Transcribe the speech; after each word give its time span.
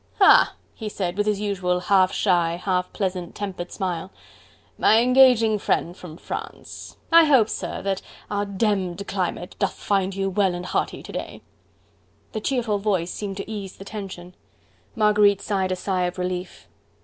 "Ha!" 0.17 0.55
he 0.73 0.89
said, 0.89 1.15
with 1.15 1.27
his 1.27 1.39
usual 1.39 1.79
half 1.81 2.11
shy, 2.11 2.55
half 2.55 2.91
pleasant 2.91 3.35
tempered 3.35 3.71
smile, 3.71 4.09
"my 4.79 4.99
engaging 4.99 5.59
friend 5.59 5.95
from 5.95 6.17
France! 6.17 6.97
I 7.11 7.25
hope, 7.25 7.47
sir, 7.47 7.83
that 7.83 8.01
our 8.27 8.43
demmed 8.43 9.05
climate 9.05 9.55
doth 9.59 9.75
find 9.75 10.15
you 10.15 10.27
well 10.31 10.55
and 10.55 10.65
hearty 10.65 11.03
to 11.03 11.11
day." 11.11 11.43
The 12.31 12.41
cheerful 12.41 12.79
voice 12.79 13.11
seemed 13.11 13.37
to 13.37 13.47
ease 13.51 13.75
the 13.77 13.85
tension. 13.85 14.33
Marguerite 14.95 15.39
sighed 15.39 15.71
a 15.71 15.75
sigh 15.75 16.05
of 16.05 16.17
relief. 16.17 16.67